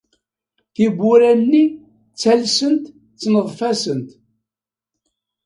[0.73, 1.63] Tiwwura-nni
[2.11, 4.09] ttalsent ttneḍfasent.